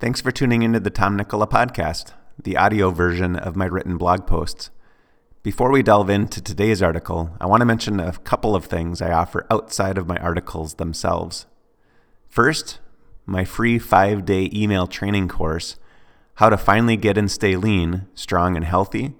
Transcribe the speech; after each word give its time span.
Thanks 0.00 0.22
for 0.22 0.32
tuning 0.32 0.62
into 0.62 0.80
the 0.80 0.88
Tom 0.88 1.18
Nikkola 1.18 1.46
podcast, 1.46 2.14
the 2.42 2.56
audio 2.56 2.90
version 2.90 3.36
of 3.36 3.54
my 3.54 3.66
written 3.66 3.98
blog 3.98 4.26
posts. 4.26 4.70
Before 5.42 5.70
we 5.70 5.82
delve 5.82 6.08
into 6.08 6.40
today's 6.40 6.80
article, 6.80 7.36
I 7.38 7.44
want 7.44 7.60
to 7.60 7.66
mention 7.66 8.00
a 8.00 8.12
couple 8.12 8.56
of 8.56 8.64
things 8.64 9.02
I 9.02 9.12
offer 9.12 9.46
outside 9.50 9.98
of 9.98 10.06
my 10.06 10.16
articles 10.16 10.76
themselves. 10.76 11.44
First, 12.30 12.78
my 13.26 13.44
free 13.44 13.78
five 13.78 14.24
day 14.24 14.48
email 14.54 14.86
training 14.86 15.28
course, 15.28 15.76
How 16.36 16.48
to 16.48 16.56
Finally 16.56 16.96
Get 16.96 17.18
and 17.18 17.30
Stay 17.30 17.54
Lean, 17.54 18.06
Strong, 18.14 18.56
and 18.56 18.64
Healthy, 18.64 19.12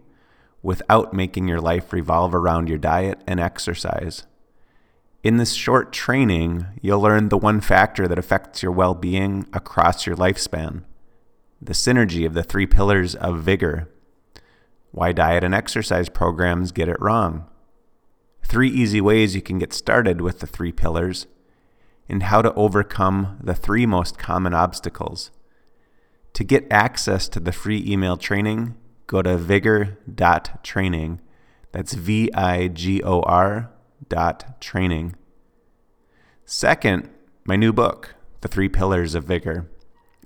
without 0.63 1.13
making 1.13 1.47
your 1.47 1.61
life 1.61 1.93
revolve 1.93 2.35
around 2.35 2.71
your 2.71 2.79
diet 2.79 3.21
and 3.27 3.39
exercise. 3.39 4.25
In 5.23 5.37
this 5.37 5.53
short 5.53 5.93
training, 5.93 6.67
you'll 6.81 7.01
learn 7.01 7.29
the 7.29 7.37
one 7.37 7.61
factor 7.61 8.09
that 8.09 8.19
affects 8.19 8.63
your 8.63 8.73
well 8.73 8.95
being 8.95 9.47
across 9.53 10.07
your 10.07 10.17
lifespan 10.17 10.85
the 11.63 11.73
synergy 11.75 12.25
of 12.25 12.33
the 12.33 12.43
three 12.43 12.67
pillars 12.67 13.15
of 13.15 13.41
vigor. 13.41 13.87
Why 14.93 15.13
diet 15.13 15.45
and 15.45 15.55
exercise 15.55 16.09
programs 16.09 16.73
get 16.73 16.89
it 16.89 17.01
wrong. 17.01 17.47
Three 18.43 18.71
easy 18.71 19.01
ways 19.01 19.35
you 19.35 19.43
can 19.43 19.59
get 19.59 19.75
started 19.75 20.23
with 20.23 20.41
the 20.41 20.47
three 20.47 20.73
pillars, 20.73 21.27
and 22.09 22.23
how 22.23 22.41
to 22.41 22.55
overcome 22.55 23.39
the 23.43 23.55
three 23.55 23.85
most 23.85 24.19
common 24.19 24.55
obstacles. 24.55 25.31
To 26.33 26.45
get 26.45 26.67
access 26.71 27.29
to 27.29 27.41
the 27.41 27.53
free 27.53 27.85
email 27.87 28.17
training, 28.17 28.75
go 29.07 29.21
to 29.21 29.37
vigor.training. 29.37 31.21
That's 31.73 31.93
V 31.93 32.33
I 32.33 32.69
G 32.69 33.03
O 33.03 33.21
R 33.21 33.71
dot 34.09 34.61
training. 34.61 35.15
Second, 36.45 37.09
my 37.45 37.57
new 37.57 37.73
book, 37.73 38.15
The 38.41 38.49
Three 38.49 38.69
Pillars 38.69 39.15
of 39.15 39.25
Vigor 39.25 39.71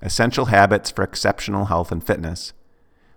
Essential 0.01 0.45
Habits 0.45 0.91
for 0.91 1.03
Exceptional 1.03 1.65
Health 1.65 1.91
and 1.91 2.05
Fitness, 2.05 2.53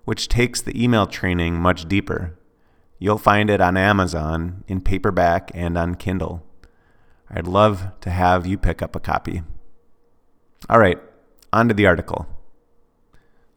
which 0.04 0.28
takes 0.28 0.60
the 0.60 0.82
email 0.82 1.06
training 1.06 1.54
much 1.54 1.88
deeper. 1.88 2.38
You'll 2.98 3.18
find 3.18 3.50
it 3.50 3.60
on 3.60 3.76
Amazon 3.76 4.64
in 4.66 4.80
paperback 4.80 5.50
and 5.54 5.76
on 5.76 5.96
Kindle. 5.96 6.44
I'd 7.30 7.46
love 7.46 7.92
to 8.00 8.10
have 8.10 8.46
you 8.46 8.56
pick 8.56 8.80
up 8.80 8.96
a 8.96 9.00
copy. 9.00 9.42
All 10.68 10.78
right, 10.78 10.98
on 11.52 11.68
to 11.68 11.74
the 11.74 11.86
article. 11.86 12.26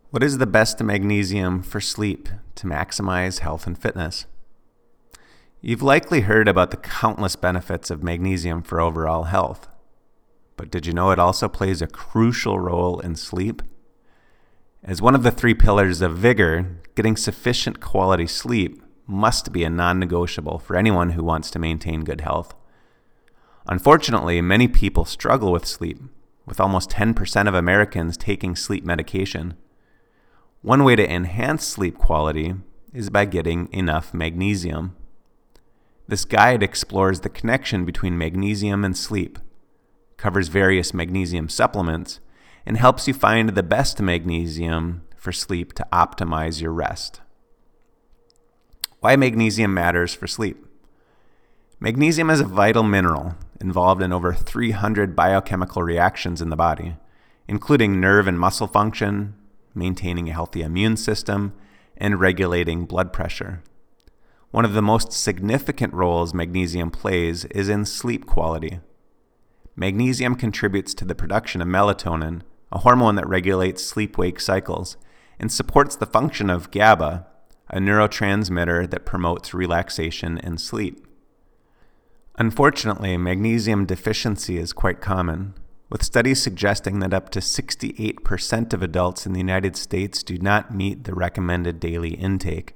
What 0.10 0.24
is 0.24 0.38
the 0.38 0.46
best 0.46 0.84
magnesium 0.84 1.64
for 1.64 1.80
sleep 1.80 2.28
to 2.56 2.68
maximize 2.68 3.40
health 3.40 3.66
and 3.66 3.78
fitness? 3.78 4.26
You've 5.64 5.84
likely 5.84 6.22
heard 6.22 6.48
about 6.48 6.72
the 6.72 6.78
countless 6.78 7.36
benefits 7.36 7.92
of 7.92 8.02
magnesium 8.02 8.64
for 8.64 8.81
overall 8.81 9.26
health. 9.26 9.68
But 10.58 10.72
did 10.72 10.88
you 10.88 10.94
know 10.94 11.12
it 11.12 11.20
also 11.20 11.48
plays 11.48 11.84
a 11.84 11.88
crucial 11.88 12.59
role 12.59 13.00
in 13.00 13.16
sleep? 13.16 13.62
As 14.84 15.03
one 15.03 15.14
of 15.14 15.22
the 15.22 15.30
three 15.30 15.53
pillars 15.53 16.02
of 16.02 16.18
vigor, 16.18 16.81
getting 16.95 17.16
sufficient 17.16 17.80
quality 17.80 18.26
sleep 18.26 18.81
must 19.06 19.52
be 19.52 19.64
a 19.64 19.70
non 19.70 20.00
negotiable 20.00 20.58
for 20.58 20.76
anyone 20.76 21.12
who 21.12 21.23
wants 21.23 21.52
to 21.52 21.59
maintain 21.59 22.03
good 22.03 22.22
health. 22.22 22.56
Unfortunately, 23.68 24.42
many 24.42 24.68
people 24.68 25.06
struggle 25.06 25.52
with 25.52 25.68
sleep, 25.68 26.00
with 26.48 26.59
almost 26.59 26.90
10% 26.90 27.48
of 27.48 27.53
Americans 27.53 28.18
taking 28.18 28.56
sleep 28.56 28.84
medication. 28.84 29.53
One 30.64 30.84
way 30.84 30.96
to 30.96 31.08
enhance 31.08 31.68
sleep 31.68 32.00
quality 32.00 32.56
is 32.96 33.12
by 33.12 33.25
getting 33.25 33.72
enough 33.72 34.12
magnesium. 34.12 34.96
This 36.12 36.26
guide 36.26 36.62
explores 36.62 37.22
the 37.22 37.30
connection 37.30 37.86
between 37.86 38.17
magnesium 38.17 38.84
and 38.84 38.98
sleep, 38.98 39.40
covers 40.18 40.50
various 40.50 40.94
magnesium 40.94 41.48
supplements, 41.48 42.20
and 42.66 42.76
helps 42.76 43.08
you 43.08 43.14
find 43.14 43.52
the 43.52 43.64
best 43.64 44.02
magnesium 44.02 45.03
for 45.16 45.31
sleep 45.31 45.72
to 45.76 45.88
optimize 45.94 46.59
your 46.59 46.73
rest. 46.73 47.22
Why 49.00 49.16
magnesium 49.16 49.73
matters 49.73 50.14
for 50.14 50.28
sleep. 50.28 50.66
Magnesium 51.80 52.30
is 52.30 52.41
a 52.41 52.46
vital 52.46 52.84
mineral 52.84 53.36
involved 53.62 54.02
in 54.02 54.12
over 54.12 54.34
300 54.34 55.16
biochemical 55.16 55.81
reactions 55.81 56.41
in 56.41 56.50
the 56.50 56.57
body, 56.57 56.97
including 57.47 58.02
nerve 58.02 58.28
and 58.28 58.38
muscle 58.38 58.68
function, 58.68 59.34
maintaining 59.74 60.28
a 60.28 60.34
healthy 60.34 60.62
immune 60.62 60.97
system, 60.97 61.53
and 61.96 62.19
regulating 62.19 62.84
blood 62.84 63.13
pressure. 63.13 63.63
One 64.51 64.66
of 64.66 64.73
the 64.73 64.81
most 64.81 65.13
significant 65.13 65.94
roles 65.94 66.34
magnesium 66.34 66.91
plays 66.91 67.45
is 67.45 67.69
in 67.69 67.85
sleep 67.85 68.25
quality. 68.25 68.81
Magnesium 69.78 70.35
contributes 70.35 70.94
to 70.95 71.06
the 71.06 71.16
production 71.16 71.62
of 71.62 71.69
melatonin, 71.69 72.41
a 72.69 72.79
hormone 72.79 73.16
that 73.16 73.29
regulates 73.29 73.85
sleep 73.85 74.17
wake 74.17 74.41
cycles, 74.41 74.97
and 75.39 75.50
supports 75.50 75.95
the 75.95 76.06
function 76.06 76.50
of 76.50 76.69
GABA, 76.69 77.25
a 77.69 77.78
neurotransmitter 77.78 78.89
that 78.89 79.06
promotes 79.06 79.53
relaxation 79.53 80.38
and 80.39 80.59
sleep. 80.59 81.07
Unfortunately, 82.38 83.16
magnesium 83.16 83.85
deficiency 83.85 84.57
is 84.57 84.73
quite 84.73 85.00
common, 85.00 85.53
with 85.89 86.03
studies 86.03 86.41
suggesting 86.41 87.00
that 87.00 87.13
up 87.13 87.29
to 87.29 87.39
68% 87.39 88.73
of 88.73 88.83
adults 88.83 89.25
in 89.25 89.31
the 89.31 89.39
United 89.39 89.78
States 89.78 90.22
do 90.23 90.38
not 90.38 90.75
meet 90.75 91.06
the 91.06 91.16
recommended 91.16 91.79
daily 91.79 92.16
intake. 92.16 92.75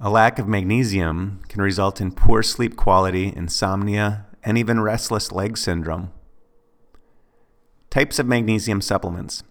A 0.00 0.10
lack 0.10 0.38
of 0.38 0.46
magnesium 0.46 1.40
can 1.48 1.60
result 1.60 2.00
in 2.00 2.12
poor 2.12 2.40
sleep 2.44 2.76
quality, 2.76 3.32
insomnia, 3.34 4.26
and 4.44 4.56
even 4.56 4.80
restless 4.80 5.32
leg 5.32 5.58
syndrome. 5.58 6.12
Types 7.90 8.20
of 8.20 8.26
magnesium 8.26 8.80
supplements. 8.80 9.42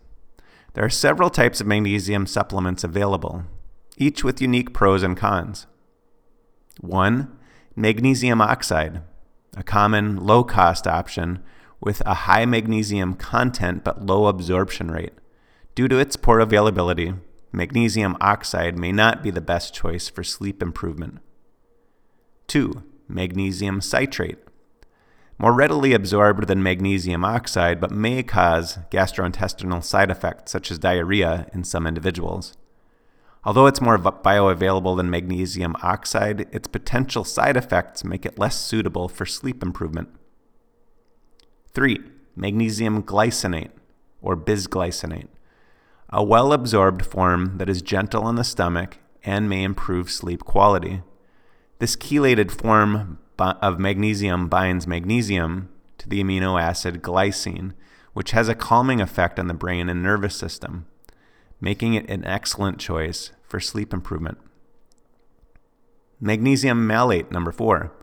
There 0.74 0.86
are 0.86 0.90
several 0.90 1.30
types 1.30 1.60
of 1.60 1.68
magnesium 1.68 2.26
supplements 2.28 2.86
available, 2.86 3.44
each 3.98 4.24
with 4.24 4.42
unique 4.42 4.74
pros 4.74 5.04
and 5.04 5.18
cons. 5.18 5.68
1. 6.80 7.38
Magnesium 7.76 8.40
oxide, 8.40 9.02
a 9.58 9.64
common 9.64 10.16
low 10.16 10.46
cost 10.46 10.88
option 10.88 11.44
with 11.82 12.02
a 12.06 12.14
high 12.14 12.46
magnesium 12.46 13.16
content 13.16 13.84
but 13.84 14.06
low 14.06 14.28
absorption 14.28 14.92
rate. 14.92 15.14
Due 15.76 15.90
to 15.90 15.98
its 15.98 16.16
poor 16.16 16.40
availability, 16.40 17.16
magnesium 17.58 18.16
oxide 18.22 18.78
may 18.78 18.92
not 18.92 19.24
be 19.24 19.32
the 19.32 19.42
best 19.42 19.74
choice 19.74 20.08
for 20.08 20.24
sleep 20.24 20.62
improvement. 20.62 21.18
2. 22.46 22.84
Magnesium 23.08 23.82
citrate. 23.82 24.38
More 25.40 25.54
readily 25.54 25.94
absorbed 25.94 26.48
than 26.48 26.62
magnesium 26.62 27.26
oxide, 27.26 27.82
but 27.82 27.90
may 27.90 28.22
cause 28.22 28.78
gastrointestinal 28.92 29.84
side 29.84 30.12
effects 30.12 30.52
such 30.52 30.70
as 30.70 30.78
diarrhea 30.78 31.48
in 31.52 31.64
some 31.64 31.88
individuals. 31.88 32.56
Although 33.44 33.66
it's 33.66 33.82
more 33.82 33.98
bioavailable 33.98 34.96
than 34.96 35.10
magnesium 35.10 35.76
oxide, 35.82 36.48
its 36.52 36.68
potential 36.68 37.24
side 37.24 37.58
effects 37.58 38.04
make 38.04 38.26
it 38.26 38.38
less 38.38 38.60
suitable 38.60 39.10
for 39.10 39.26
sleep 39.26 39.64
improvement. 39.64 40.10
3. 41.74 42.00
Magnesium 42.36 43.02
glycinate, 43.02 43.72
or 44.22 44.38
bisglycinate 44.38 45.28
a 46.10 46.24
well 46.24 46.54
absorbed 46.54 47.06
form 47.06 47.58
that 47.58 47.70
is 47.70 47.82
gentle 47.82 48.24
on 48.24 48.36
the 48.36 48.44
stomach 48.44 48.98
and 49.24 49.50
may 49.50 49.64
improve 49.64 50.10
sleep 50.10 50.44
quality. 50.46 51.02
This 51.80 51.96
chelated 51.96 52.50
form 52.52 53.20
of 53.38 53.80
magnesium 53.80 54.48
binds 54.48 54.88
magnesium 54.88 55.70
to 55.98 56.10
the 56.10 56.24
amino 56.24 56.60
acid 56.60 57.02
glycine, 57.02 57.74
which 58.14 58.32
has 58.32 58.50
a 58.50 58.56
calming 58.56 59.02
effect 59.02 59.40
on 59.40 59.48
the 59.48 59.54
brain 59.54 59.90
and 59.90 60.02
nervous 60.02 60.36
system, 60.36 60.88
making 61.60 61.94
it 61.94 62.10
an 62.10 62.24
excellent 62.26 62.80
choice 62.80 63.32
for 63.44 63.60
sleep 63.60 63.94
improvement. 63.94 64.38
Magnesium 66.20 66.88
malate, 66.88 67.32
number 67.32 67.52
four. 67.52 67.94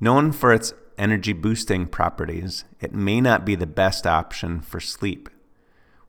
Known 0.00 0.32
for 0.32 0.52
its 0.52 0.74
energy 0.98 1.32
boosting 1.32 1.86
properties, 1.86 2.64
it 2.80 2.92
may 2.92 3.20
not 3.20 3.44
be 3.44 3.54
the 3.54 3.66
best 3.66 4.06
option 4.06 4.60
for 4.60 4.80
sleep. 4.80 5.28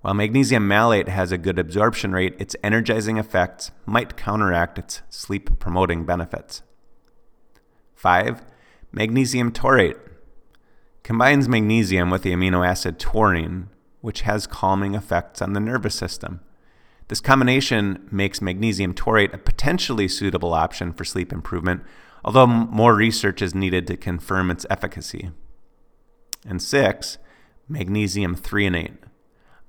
While 0.02 0.14
magnesium 0.14 0.68
malate 0.68 1.10
has 1.10 1.32
a 1.32 1.38
good 1.38 1.58
absorption 1.58 2.14
rate, 2.14 2.36
its 2.40 2.56
energizing 2.64 3.18
effects 3.18 3.72
might 3.86 4.16
counteract 4.16 4.78
its 4.78 5.02
sleep 5.10 5.60
promoting 5.60 6.06
benefits. 6.06 6.62
5. 7.96 8.44
Magnesium 8.92 9.52
taurate 9.52 9.98
combines 11.04 11.50
magnesium 11.50 12.10
with 12.10 12.22
the 12.22 12.32
amino 12.32 12.66
acid 12.66 13.00
taurine, 13.00 13.70
which 14.02 14.22
has 14.22 14.46
calming 14.46 14.94
effects 14.94 15.42
on 15.42 15.54
the 15.54 15.60
nervous 15.60 15.96
system. 15.96 16.42
This 17.08 17.22
combination 17.22 18.08
makes 18.12 18.42
magnesium 18.42 18.94
taurate 18.94 19.34
a 19.34 19.38
potentially 19.38 20.08
suitable 20.08 20.54
option 20.54 20.94
for 20.94 21.06
sleep 21.06 21.32
improvement, 21.32 21.82
although 22.24 22.46
more 22.46 22.94
research 22.94 23.42
is 23.42 23.56
needed 23.56 23.88
to 23.88 23.98
confirm 23.98 24.52
its 24.52 24.66
efficacy. 24.70 25.32
And 26.46 26.62
6. 26.62 27.18
Magnesium 27.68 28.36
threonate 28.36 28.98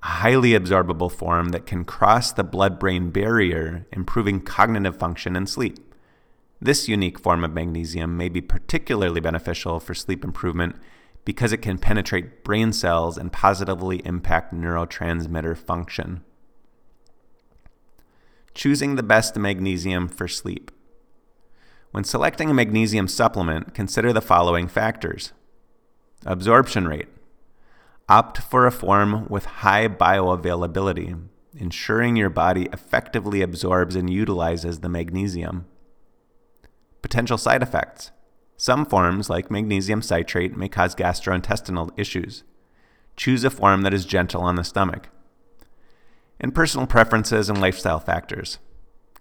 highly 0.01 0.51
absorbable 0.51 1.11
form 1.11 1.49
that 1.49 1.65
can 1.65 1.83
cross 1.83 2.31
the 2.31 2.43
blood 2.43 2.79
brain 2.79 3.09
barrier, 3.09 3.85
improving 3.91 4.39
cognitive 4.39 4.97
function 4.97 5.35
and 5.35 5.49
sleep. 5.49 5.77
This 6.61 6.87
unique 6.87 7.19
form 7.19 7.43
of 7.43 7.53
magnesium 7.53 8.17
may 8.17 8.29
be 8.29 8.41
particularly 8.41 9.21
beneficial 9.21 9.79
for 9.79 9.93
sleep 9.93 10.23
improvement 10.23 10.75
because 11.25 11.51
it 11.51 11.61
can 11.61 11.77
penetrate 11.77 12.43
brain 12.43 12.73
cells 12.73 13.17
and 13.17 13.31
positively 13.31 14.01
impact 14.05 14.53
neurotransmitter 14.53 15.57
function. 15.57 16.23
Choosing 18.53 18.95
the 18.95 19.03
best 19.03 19.37
magnesium 19.37 20.07
for 20.07 20.27
sleep. 20.27 20.71
When 21.91 22.03
selecting 22.03 22.49
a 22.49 22.53
magnesium 22.53 23.07
supplement, 23.07 23.73
consider 23.73 24.13
the 24.13 24.21
following 24.21 24.67
factors 24.67 25.33
absorption 26.25 26.87
rate. 26.87 27.07
Opt 28.09 28.39
for 28.39 28.65
a 28.65 28.71
form 28.71 29.27
with 29.29 29.45
high 29.45 29.87
bioavailability, 29.87 31.27
ensuring 31.55 32.15
your 32.15 32.31
body 32.31 32.67
effectively 32.73 33.43
absorbs 33.43 33.95
and 33.95 34.09
utilizes 34.09 34.79
the 34.79 34.89
magnesium. 34.89 35.67
Potential 37.03 37.37
side 37.37 37.61
effects. 37.61 38.09
Some 38.57 38.87
forms, 38.87 39.29
like 39.29 39.51
magnesium 39.51 40.01
citrate, 40.01 40.57
may 40.57 40.67
cause 40.67 40.95
gastrointestinal 40.95 41.91
issues. 41.97 42.43
Choose 43.15 43.43
a 43.43 43.51
form 43.51 43.83
that 43.83 43.93
is 43.93 44.05
gentle 44.05 44.41
on 44.41 44.55
the 44.55 44.63
stomach. 44.63 45.09
And 46.39 46.55
personal 46.55 46.87
preferences 46.87 47.47
and 47.47 47.61
lifestyle 47.61 47.99
factors. 47.99 48.57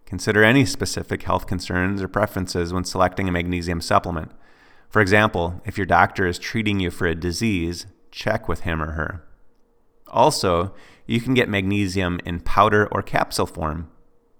Consider 0.06 0.43
any 0.43 0.64
specific 0.64 1.25
health 1.25 1.46
concerns 1.46 2.00
or 2.00 2.08
preferences 2.08 2.73
when 2.73 2.85
selecting 2.85 3.29
a 3.29 3.32
magnesium 3.32 3.82
supplement. 3.82 4.32
For 4.88 5.02
example, 5.02 5.61
if 5.67 5.76
your 5.76 5.87
doctor 5.87 6.26
is 6.26 6.38
treating 6.38 6.81
you 6.81 6.90
for 6.90 7.06
a 7.06 7.14
disease, 7.14 7.85
check 8.11 8.49
with 8.49 8.61
him 8.61 8.83
or 8.83 8.93
her. 8.93 9.25
Also, 10.09 10.75
you 11.07 11.21
can 11.21 11.35
get 11.35 11.49
magnesium 11.49 12.21
in 12.25 12.41
powder 12.41 12.89
or 12.91 13.03
capsule 13.03 13.47
form. 13.47 13.91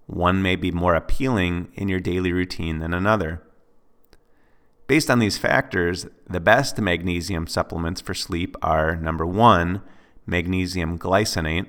One 0.07 0.41
may 0.43 0.57
be 0.57 0.71
more 0.71 0.95
appealing 0.95 1.69
in 1.75 1.89
your 1.89 2.01
daily 2.01 2.33
routine 2.33 2.79
than 2.79 2.95
another. 2.95 3.43
Based 4.87 5.11
on 5.11 5.19
these 5.19 5.37
factors, 5.37 6.07
the 6.29 6.41
best 6.41 6.79
magnesium 6.79 7.47
supplements 7.47 8.01
for 8.01 8.15
sleep 8.15 8.57
are 8.63 8.97
number 8.97 9.27
one, 9.27 9.83
magnesium 10.25 10.99
glycinate. 10.99 11.67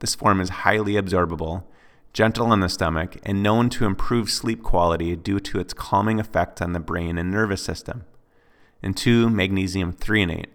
This 0.00 0.14
form 0.14 0.40
is 0.40 0.50
highly 0.50 0.94
absorbable, 0.94 1.64
gentle 2.12 2.48
on 2.48 2.60
the 2.60 2.68
stomach, 2.68 3.16
and 3.22 3.42
known 3.42 3.70
to 3.70 3.86
improve 3.86 4.28
sleep 4.28 4.62
quality 4.62 5.16
due 5.16 5.40
to 5.40 5.58
its 5.60 5.72
calming 5.72 6.20
effect 6.20 6.60
on 6.60 6.74
the 6.74 6.80
brain 6.80 7.16
and 7.16 7.30
nervous 7.30 7.62
system. 7.62 8.04
And 8.82 8.94
two, 8.94 9.30
magnesium 9.30 9.94
threonate. 9.94 10.50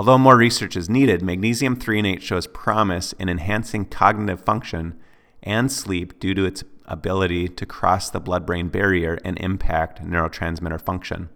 Although 0.00 0.16
more 0.16 0.38
research 0.38 0.76
is 0.76 0.88
needed, 0.88 1.20
magnesium 1.20 1.76
threonate 1.76 2.22
shows 2.22 2.46
promise 2.46 3.12
in 3.18 3.28
enhancing 3.28 3.84
cognitive 3.84 4.42
function 4.42 4.98
and 5.42 5.70
sleep 5.70 6.18
due 6.18 6.32
to 6.32 6.46
its 6.46 6.64
ability 6.86 7.48
to 7.48 7.66
cross 7.66 8.08
the 8.08 8.18
blood 8.18 8.46
brain 8.46 8.68
barrier 8.68 9.18
and 9.26 9.38
impact 9.40 10.02
neurotransmitter 10.02 10.80
function. 10.80 11.28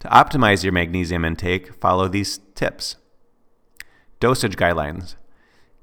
To 0.00 0.08
optimize 0.08 0.62
your 0.62 0.74
magnesium 0.74 1.24
intake, 1.24 1.72
follow 1.80 2.08
these 2.08 2.40
tips. 2.54 2.96
Dosage 4.20 4.56
guidelines. 4.56 5.14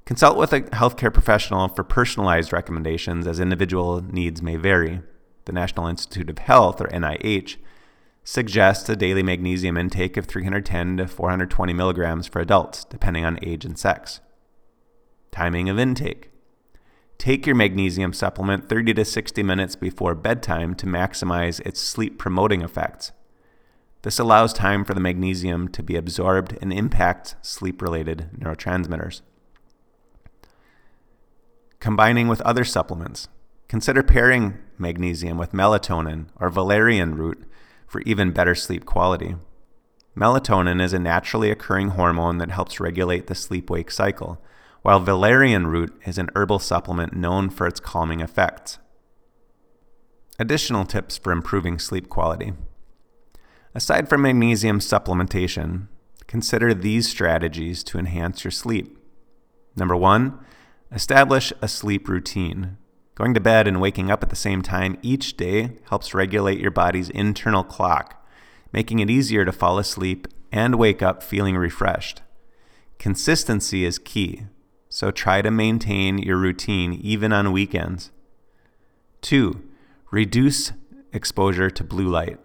Consult 0.04 0.38
with 0.38 0.52
a 0.52 0.60
healthcare 0.60 1.12
professional 1.12 1.66
for 1.66 1.82
personalized 1.82 2.52
recommendations 2.52 3.26
as 3.26 3.40
individual 3.40 4.00
needs 4.00 4.40
may 4.40 4.54
vary. 4.54 5.00
The 5.46 5.52
National 5.52 5.88
Institute 5.88 6.30
of 6.30 6.38
Health, 6.38 6.80
or 6.80 6.86
NIH, 6.86 7.56
suggests 8.30 8.86
a 8.90 8.94
daily 8.94 9.22
magnesium 9.22 9.78
intake 9.78 10.18
of 10.18 10.26
310 10.26 10.98
to 10.98 11.08
420 11.08 11.72
milligrams 11.72 12.26
for 12.26 12.40
adults, 12.40 12.84
depending 12.84 13.24
on 13.24 13.38
age 13.42 13.64
and 13.64 13.78
sex. 13.78 14.20
Timing 15.30 15.70
of 15.70 15.78
intake. 15.78 16.30
Take 17.16 17.46
your 17.46 17.56
magnesium 17.56 18.12
supplement 18.12 18.68
30 18.68 18.92
to 18.94 19.04
60 19.06 19.42
minutes 19.42 19.76
before 19.76 20.14
bedtime 20.14 20.74
to 20.74 20.84
maximize 20.84 21.64
its 21.66 21.80
sleep 21.80 22.18
promoting 22.18 22.60
effects. 22.60 23.12
This 24.02 24.18
allows 24.18 24.52
time 24.52 24.84
for 24.84 24.92
the 24.92 25.00
magnesium 25.00 25.68
to 25.68 25.82
be 25.82 25.96
absorbed 25.96 26.54
and 26.60 26.70
impact 26.70 27.34
sleep 27.40 27.80
related 27.80 28.28
neurotransmitters. 28.38 29.22
Combining 31.80 32.28
with 32.28 32.42
other 32.42 32.64
supplements. 32.64 33.28
Consider 33.68 34.02
pairing 34.02 34.58
magnesium 34.76 35.38
with 35.38 35.52
melatonin 35.52 36.26
or 36.38 36.50
valerian 36.50 37.14
root 37.14 37.48
for 37.88 38.02
even 38.02 38.30
better 38.30 38.54
sleep 38.54 38.84
quality. 38.84 39.34
Melatonin 40.16 40.80
is 40.80 40.92
a 40.92 40.98
naturally 40.98 41.50
occurring 41.50 41.90
hormone 41.90 42.38
that 42.38 42.50
helps 42.50 42.78
regulate 42.78 43.26
the 43.26 43.34
sleep 43.34 43.68
wake 43.70 43.90
cycle 43.90 44.40
while 44.82 45.00
valerian 45.00 45.66
root 45.66 45.94
is 46.06 46.18
an 46.18 46.30
herbal 46.34 46.58
supplement 46.58 47.12
known 47.12 47.50
for 47.50 47.66
its 47.66 47.80
calming 47.80 48.20
effects. 48.20 48.78
Additional 50.38 50.84
tips 50.84 51.18
for 51.18 51.32
improving 51.32 51.78
sleep 51.78 52.08
quality. 52.08 52.52
Aside 53.74 54.08
from 54.08 54.22
magnesium 54.22 54.78
supplementation, 54.78 55.88
consider 56.26 56.72
these 56.72 57.08
strategies 57.08 57.82
to 57.84 57.98
enhance 57.98 58.44
your 58.44 58.50
sleep. 58.50 58.98
Number 59.76 59.96
one, 59.96 60.38
establish 60.92 61.52
a 61.60 61.68
sleep 61.68 62.08
routine. 62.08 62.78
Going 63.18 63.34
to 63.34 63.40
bed 63.40 63.66
and 63.66 63.80
waking 63.80 64.12
up 64.12 64.22
at 64.22 64.30
the 64.30 64.36
same 64.36 64.62
time 64.62 64.96
each 65.02 65.36
day 65.36 65.72
helps 65.88 66.14
regulate 66.14 66.60
your 66.60 66.70
body's 66.70 67.10
internal 67.10 67.64
clock, 67.64 68.24
making 68.72 69.00
it 69.00 69.10
easier 69.10 69.44
to 69.44 69.50
fall 69.50 69.80
asleep 69.80 70.28
and 70.52 70.76
wake 70.76 71.02
up 71.02 71.20
feeling 71.20 71.56
refreshed. 71.56 72.22
Consistency 73.00 73.84
is 73.84 73.98
key, 73.98 74.44
so 74.88 75.10
try 75.10 75.42
to 75.42 75.50
maintain 75.50 76.18
your 76.18 76.36
routine 76.36 76.92
even 76.92 77.32
on 77.32 77.50
weekends. 77.50 78.12
Two, 79.20 79.64
reduce 80.12 80.70
exposure 81.12 81.70
to 81.70 81.82
blue 81.82 82.06
light. 82.06 82.38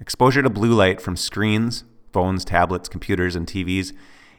Exposure 0.00 0.42
to 0.42 0.48
blue 0.48 0.72
light 0.72 0.98
from 0.98 1.18
screens, 1.18 1.84
phones, 2.10 2.42
tablets, 2.42 2.88
computers, 2.88 3.36
and 3.36 3.46
TVs 3.46 3.92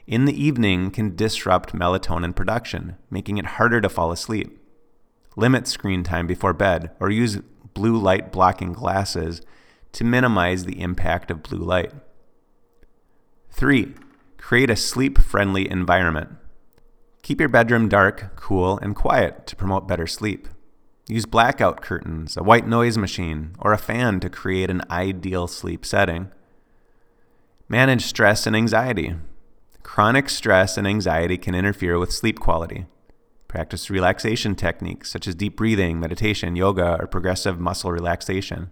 in 0.07 0.25
the 0.25 0.43
evening 0.43 0.89
can 0.89 1.15
disrupt 1.15 1.75
melatonin 1.75 2.35
production, 2.35 2.95
making 3.11 3.37
it 3.37 3.45
harder 3.45 3.79
to 3.79 3.89
fall 3.89 4.11
asleep. 4.11 4.56
Limit 5.37 5.67
screen 5.67 6.01
time 6.01 6.25
before 6.25 6.51
bed 6.51 6.89
or 6.99 7.11
use 7.11 7.37
blue 7.75 7.95
light 7.95 8.31
blocking 8.31 8.73
glasses 8.73 9.41
to 9.91 10.03
minimize 10.03 10.65
the 10.65 10.81
impact 10.81 11.29
of 11.29 11.43
blue 11.43 11.63
light. 11.63 11.93
3. 13.51 13.93
Create 14.37 14.71
a 14.71 14.75
sleep 14.75 15.19
friendly 15.19 15.69
environment. 15.69 16.31
Keep 17.21 17.39
your 17.39 17.49
bedroom 17.49 17.87
dark, 17.87 18.35
cool, 18.35 18.79
and 18.79 18.95
quiet 18.95 19.45
to 19.45 19.55
promote 19.55 19.87
better 19.87 20.07
sleep. 20.07 20.47
Use 21.07 21.27
blackout 21.27 21.81
curtains, 21.81 22.35
a 22.35 22.41
white 22.41 22.67
noise 22.67 22.97
machine, 22.97 23.55
or 23.59 23.73
a 23.73 23.77
fan 23.77 24.19
to 24.21 24.31
create 24.31 24.71
an 24.71 24.81
ideal 24.89 25.45
sleep 25.45 25.85
setting. 25.85 26.31
Manage 27.69 28.05
stress 28.05 28.47
and 28.47 28.55
anxiety. 28.55 29.15
Chronic 29.83 30.29
stress 30.29 30.77
and 30.77 30.87
anxiety 30.87 31.37
can 31.37 31.53
interfere 31.53 31.99
with 31.99 32.11
sleep 32.11 32.39
quality. 32.39 32.87
Practice 33.47 33.89
relaxation 33.89 34.55
techniques 34.55 35.09
such 35.09 35.27
as 35.27 35.35
deep 35.35 35.55
breathing, 35.55 35.99
meditation, 35.99 36.55
yoga, 36.55 36.97
or 36.99 37.07
progressive 37.07 37.59
muscle 37.59 37.91
relaxation 37.91 38.69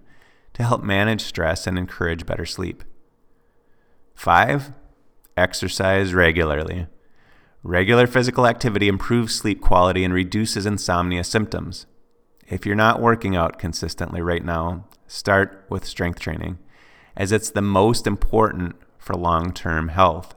to 0.54 0.64
help 0.64 0.84
manage 0.84 1.22
stress 1.22 1.66
and 1.66 1.78
encourage 1.78 2.26
better 2.26 2.46
sleep. 2.46 2.84
5. 4.16 4.74
Exercise 5.38 6.14
regularly. 6.14 6.88
Regular 7.64 8.06
physical 8.06 8.46
activity 8.46 8.88
improves 8.88 9.34
sleep 9.34 9.62
quality 9.62 10.04
and 10.04 10.14
reduces 10.14 10.66
insomnia 10.66 11.24
symptoms. 11.24 11.86
If 12.48 12.66
you're 12.66 12.76
not 12.76 13.02
working 13.02 13.36
out 13.36 13.58
consistently 13.58 14.22
right 14.22 14.46
now, 14.46 14.86
start 15.08 15.66
with 15.70 15.86
strength 15.86 16.20
training, 16.20 16.60
as 17.18 17.32
it's 17.32 17.50
the 17.50 17.62
most 17.62 18.06
important 18.06 18.76
for 18.98 19.16
long 19.16 19.52
term 19.52 19.90
health. 19.90 20.36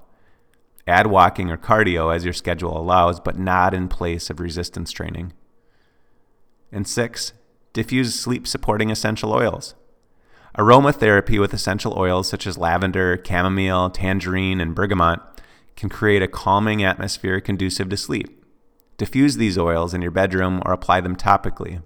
Add 0.88 1.08
walking 1.08 1.50
or 1.50 1.58
cardio 1.58 2.14
as 2.14 2.24
your 2.24 2.32
schedule 2.32 2.74
allows, 2.74 3.20
but 3.20 3.38
not 3.38 3.74
in 3.74 3.88
place 3.88 4.30
of 4.30 4.40
resistance 4.40 4.90
training. 4.90 5.34
And 6.72 6.88
six, 6.88 7.34
diffuse 7.74 8.18
sleep 8.18 8.46
supporting 8.46 8.90
essential 8.90 9.34
oils. 9.34 9.74
Aromatherapy 10.56 11.38
with 11.38 11.52
essential 11.52 11.92
oils 11.98 12.26
such 12.26 12.46
as 12.46 12.56
lavender, 12.56 13.22
chamomile, 13.22 13.90
tangerine, 13.90 14.60
and 14.60 14.74
bergamot 14.74 15.20
can 15.76 15.90
create 15.90 16.22
a 16.22 16.26
calming 16.26 16.82
atmosphere 16.82 17.38
conducive 17.38 17.90
to 17.90 17.96
sleep. 17.98 18.42
Diffuse 18.96 19.36
these 19.36 19.58
oils 19.58 19.92
in 19.92 20.00
your 20.00 20.10
bedroom 20.10 20.62
or 20.64 20.72
apply 20.72 21.02
them 21.02 21.16
topically 21.16 21.82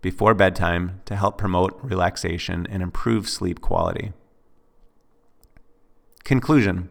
before 0.00 0.32
bedtime 0.32 1.02
to 1.04 1.14
help 1.14 1.36
promote 1.36 1.78
relaxation 1.82 2.66
and 2.70 2.82
improve 2.82 3.28
sleep 3.28 3.60
quality. 3.60 4.12
Conclusion 6.24 6.88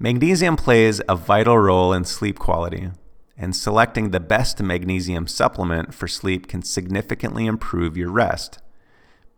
Magnesium 0.00 0.54
plays 0.54 1.00
a 1.08 1.16
vital 1.16 1.58
role 1.58 1.92
in 1.92 2.04
sleep 2.04 2.38
quality, 2.38 2.90
and 3.36 3.56
selecting 3.56 4.10
the 4.10 4.20
best 4.20 4.62
magnesium 4.62 5.26
supplement 5.26 5.92
for 5.92 6.06
sleep 6.06 6.46
can 6.46 6.62
significantly 6.62 7.46
improve 7.46 7.96
your 7.96 8.10
rest. 8.10 8.60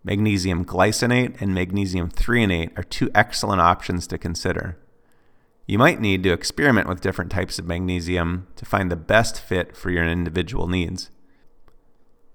Magnesium 0.04 0.66
glycinate 0.66 1.40
and 1.40 1.54
magnesium 1.54 2.10
threonate 2.10 2.78
are 2.78 2.82
two 2.82 3.10
excellent 3.14 3.62
options 3.62 4.06
to 4.08 4.18
consider. 4.18 4.78
You 5.66 5.78
might 5.78 5.98
need 5.98 6.22
to 6.24 6.32
experiment 6.32 6.88
with 6.88 7.00
different 7.00 7.30
types 7.30 7.58
of 7.58 7.66
magnesium 7.66 8.46
to 8.56 8.66
find 8.66 8.90
the 8.90 8.96
best 8.96 9.40
fit 9.40 9.74
for 9.74 9.90
your 9.90 10.04
individual 10.04 10.66
needs. 10.66 11.10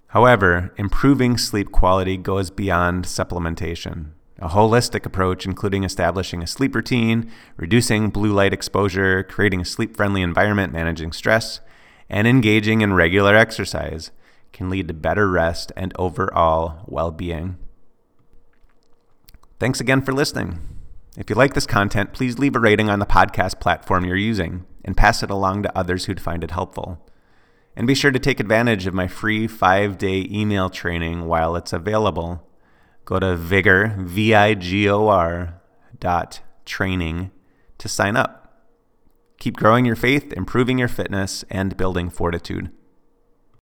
However, 0.07 0.73
improving 0.77 1.37
sleep 1.37 1.71
quality 1.71 2.17
goes 2.17 2.49
beyond 2.49 3.05
supplementation. 3.05 4.14
A 4.39 4.49
holistic 4.49 5.05
approach, 5.05 5.45
including 5.45 5.83
establishing 5.83 6.43
a 6.43 6.47
sleep 6.47 6.75
routine, 6.75 7.31
reducing 7.55 8.09
blue 8.09 8.33
light 8.33 8.53
exposure, 8.53 9.23
creating 9.23 9.61
a 9.61 9.65
sleep 9.65 9.95
friendly 9.95 10.21
environment, 10.21 10.73
managing 10.73 11.13
stress, 11.13 11.61
and 12.09 12.27
engaging 12.27 12.81
in 12.81 12.93
regular 12.93 13.35
exercise, 13.35 14.11
can 14.51 14.69
lead 14.69 14.87
to 14.89 14.93
better 14.93 15.29
rest 15.29 15.71
and 15.77 15.93
overall 15.97 16.83
well 16.85 17.11
being. 17.11 17.57
Thanks 19.57 19.79
again 19.79 20.01
for 20.01 20.11
listening. 20.11 20.59
If 21.17 21.29
you 21.29 21.35
like 21.35 21.53
this 21.53 21.65
content, 21.65 22.11
please 22.11 22.37
leave 22.37 22.57
a 22.57 22.59
rating 22.59 22.89
on 22.89 22.99
the 22.99 23.05
podcast 23.05 23.61
platform 23.61 24.03
you're 24.03 24.17
using 24.17 24.65
and 24.83 24.97
pass 24.97 25.23
it 25.23 25.29
along 25.29 25.63
to 25.63 25.77
others 25.77 26.05
who'd 26.05 26.19
find 26.19 26.43
it 26.43 26.51
helpful. 26.51 27.01
And 27.73 27.87
be 27.87 27.95
sure 27.95 28.11
to 28.11 28.19
take 28.19 28.41
advantage 28.41 28.85
of 28.85 28.93
my 28.93 29.07
free 29.07 29.47
five 29.47 29.97
day 29.97 30.27
email 30.29 30.69
training 30.69 31.25
while 31.25 31.55
it's 31.55 31.71
available. 31.71 32.45
Go 33.05 33.19
to 33.19 33.35
vigor, 33.35 33.95
V 33.99 34.33
I 34.33 34.55
G 34.55 34.89
O 34.89 35.07
R 35.07 35.61
dot 35.99 36.41
training 36.65 37.31
to 37.77 37.87
sign 37.87 38.17
up. 38.17 38.41
Keep 39.37 39.57
growing 39.57 39.85
your 39.85 39.95
faith, 39.95 40.33
improving 40.33 40.79
your 40.79 40.87
fitness, 40.87 41.45
and 41.49 41.77
building 41.77 42.09
fortitude. 42.09 42.71